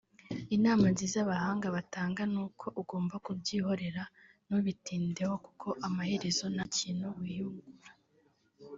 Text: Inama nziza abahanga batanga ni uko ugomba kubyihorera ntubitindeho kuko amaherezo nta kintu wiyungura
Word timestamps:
Inama 0.55 0.85
nziza 0.93 1.17
abahanga 1.25 1.67
batanga 1.75 2.21
ni 2.31 2.39
uko 2.45 2.65
ugomba 2.81 3.15
kubyihorera 3.25 4.03
ntubitindeho 4.45 5.35
kuko 5.45 5.67
amaherezo 5.87 6.45
nta 6.53 6.65
kintu 6.77 7.07
wiyungura 7.19 7.91